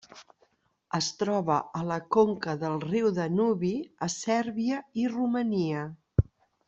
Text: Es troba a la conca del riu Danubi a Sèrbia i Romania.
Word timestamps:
Es 0.99 1.09
troba 1.17 1.57
a 1.81 1.81
la 1.91 1.97
conca 2.17 2.55
del 2.63 2.79
riu 2.85 3.11
Danubi 3.19 3.73
a 4.07 4.09
Sèrbia 4.15 4.81
i 5.03 5.05
Romania. 5.17 5.85